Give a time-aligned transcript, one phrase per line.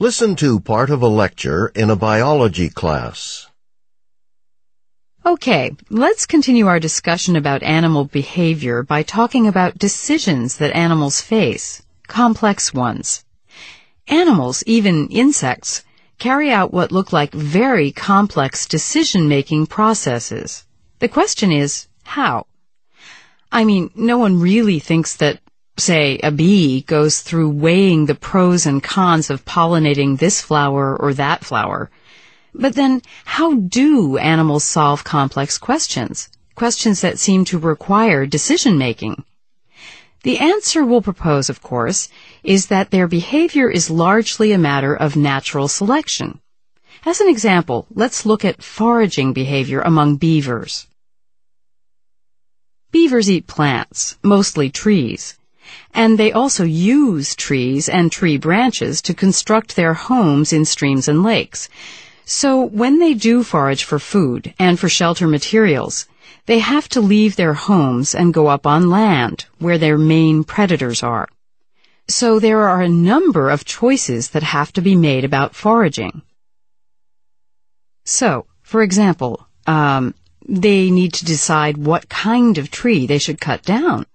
[0.00, 3.48] Listen to part of a lecture in a biology class.
[5.26, 11.82] Okay, let's continue our discussion about animal behavior by talking about decisions that animals face,
[12.06, 13.24] complex ones.
[14.06, 15.82] Animals, even insects,
[16.20, 20.64] carry out what look like very complex decision-making processes.
[21.00, 22.46] The question is, how?
[23.50, 25.40] I mean, no one really thinks that,
[25.80, 31.14] say, a bee goes through weighing the pros and cons of pollinating this flower or
[31.14, 31.90] that flower.
[32.54, 36.28] But then, how do animals solve complex questions?
[36.54, 39.24] Questions that seem to require decision making.
[40.24, 42.08] The answer we'll propose, of course,
[42.42, 46.40] is that their behavior is largely a matter of natural selection.
[47.06, 50.88] As an example, let's look at foraging behavior among beavers.
[52.90, 55.37] Beavers eat plants, mostly trees,
[55.94, 61.22] and they also use trees and tree branches to construct their homes in streams and
[61.22, 61.68] lakes.
[62.24, 66.06] So when they do forage for food and for shelter materials,
[66.46, 71.02] they have to leave their homes and go up on land, where their main predators
[71.02, 71.28] are.
[72.08, 76.22] So there are a number of choices that have to be made about foraging.
[78.04, 80.14] So, for example, um,
[80.48, 84.06] they need to decide what kind of tree they should cut down.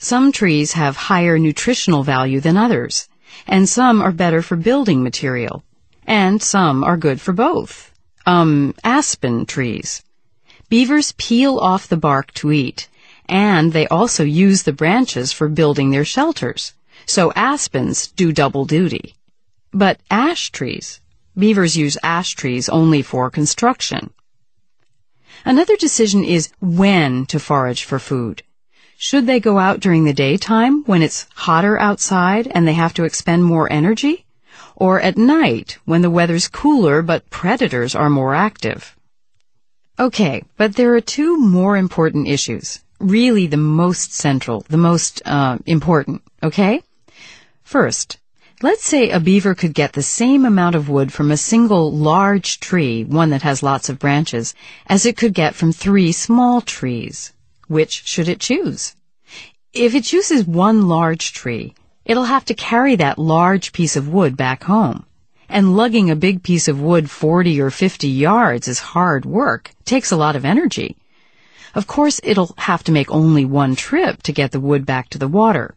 [0.00, 3.08] Some trees have higher nutritional value than others,
[3.48, 5.64] and some are better for building material,
[6.06, 7.92] and some are good for both.
[8.24, 10.04] Um, aspen trees.
[10.68, 12.88] Beavers peel off the bark to eat,
[13.28, 16.74] and they also use the branches for building their shelters.
[17.04, 19.16] So aspens do double duty.
[19.72, 21.00] But ash trees,
[21.36, 24.10] beavers use ash trees only for construction.
[25.44, 28.44] Another decision is when to forage for food.
[29.00, 33.04] Should they go out during the daytime when it's hotter outside and they have to
[33.04, 34.26] expend more energy?
[34.74, 38.96] Or at night when the weather's cooler but predators are more active?
[40.00, 42.80] Okay, but there are two more important issues.
[42.98, 46.82] Really the most central, the most uh, important, okay?
[47.62, 48.18] First,
[48.62, 52.58] let's say a beaver could get the same amount of wood from a single large
[52.58, 54.56] tree, one that has lots of branches,
[54.88, 57.32] as it could get from three small trees.
[57.68, 58.96] Which should it choose?
[59.72, 61.74] If it chooses one large tree,
[62.04, 65.04] it'll have to carry that large piece of wood back home
[65.48, 70.12] and lugging a big piece of wood 40 or 50 yards is hard work, takes
[70.12, 70.96] a lot of energy.
[71.74, 75.18] Of course, it'll have to make only one trip to get the wood back to
[75.18, 75.76] the water.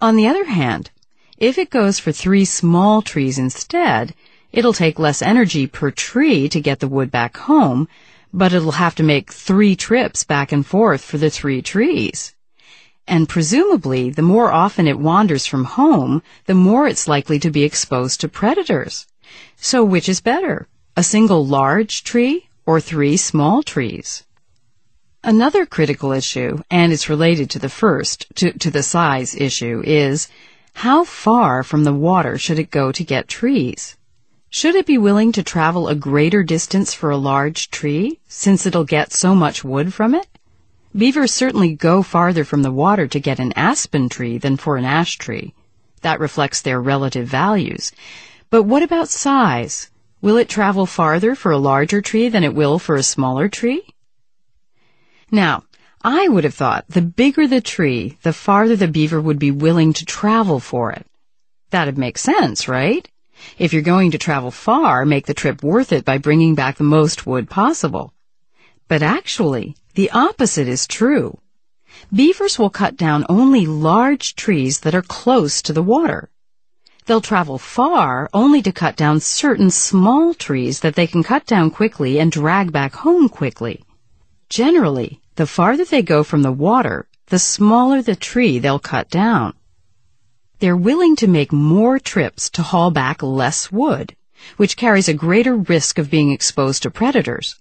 [0.00, 0.90] On the other hand,
[1.36, 4.14] if it goes for three small trees instead,
[4.52, 7.88] it'll take less energy per tree to get the wood back home,
[8.32, 12.34] but it'll have to make three trips back and forth for the three trees
[13.08, 17.64] and presumably the more often it wanders from home, the more it's likely to be
[17.64, 19.06] exposed to predators.
[19.56, 24.24] So which is better, a single large tree or three small trees?
[25.24, 30.28] Another critical issue, and it's related to the first, to, to the size issue, is
[30.74, 33.96] how far from the water should it go to get trees?
[34.54, 38.84] Should it be willing to travel a greater distance for a large tree, since it'll
[38.84, 40.26] get so much wood from it?
[40.94, 44.84] Beavers certainly go farther from the water to get an aspen tree than for an
[44.84, 45.54] ash tree.
[46.02, 47.92] That reflects their relative values.
[48.50, 49.90] But what about size?
[50.20, 53.82] Will it travel farther for a larger tree than it will for a smaller tree?
[55.30, 55.64] Now,
[56.02, 59.94] I would have thought the bigger the tree, the farther the beaver would be willing
[59.94, 61.06] to travel for it.
[61.70, 63.08] That'd make sense, right?
[63.58, 66.84] If you're going to travel far, make the trip worth it by bringing back the
[66.84, 68.12] most wood possible.
[68.88, 71.38] But actually, the opposite is true.
[72.12, 76.30] Beavers will cut down only large trees that are close to the water.
[77.06, 81.70] They'll travel far only to cut down certain small trees that they can cut down
[81.70, 83.82] quickly and drag back home quickly.
[84.48, 89.54] Generally, the farther they go from the water, the smaller the tree they'll cut down.
[90.62, 94.14] They're willing to make more trips to haul back less wood,
[94.58, 97.56] which carries a greater risk of being exposed to predators.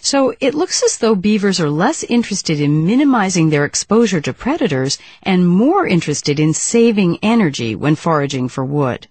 [0.00, 4.96] So it looks as though beavers are less interested in minimizing their exposure to predators
[5.24, 9.08] and more interested in saving energy when foraging for wood.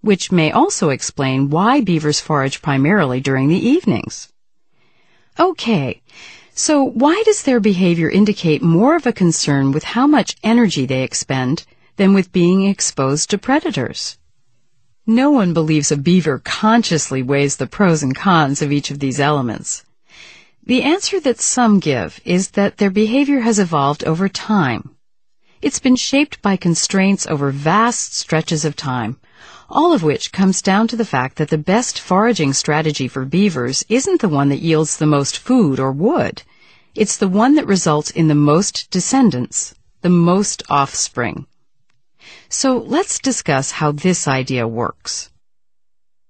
[0.00, 4.32] Which may also explain why beavers forage primarily during the evenings.
[5.36, 6.00] Okay,
[6.54, 11.02] so why does their behavior indicate more of a concern with how much energy they
[11.02, 11.64] expend
[11.96, 14.18] than with being exposed to predators?
[15.06, 19.18] No one believes a beaver consciously weighs the pros and cons of each of these
[19.18, 19.84] elements.
[20.64, 24.94] The answer that some give is that their behavior has evolved over time.
[25.60, 29.18] It's been shaped by constraints over vast stretches of time,
[29.74, 33.82] All of which comes down to the fact that the best foraging strategy for beavers
[33.88, 36.42] isn't the one that yields the most food or wood.
[36.94, 41.46] It's the one that results in the most descendants, the most offspring.
[42.48, 45.31] So let's discuss how this idea works.